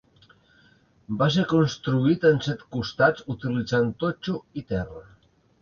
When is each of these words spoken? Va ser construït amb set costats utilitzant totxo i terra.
Va 1.19 1.27
ser 1.35 1.43
construït 1.51 2.25
amb 2.31 2.47
set 2.47 2.65
costats 2.79 3.29
utilitzant 3.37 3.95
totxo 4.07 4.39
i 4.63 4.69
terra. 4.75 5.07